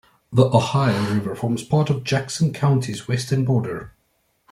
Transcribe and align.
The 0.33 0.45
Ohio 0.45 1.13
River 1.13 1.35
forms 1.35 1.61
part 1.63 1.91
of 1.91 2.03
Jackson 2.03 2.53
County's 2.53 3.07
western 3.07 3.45
border. 3.45 3.91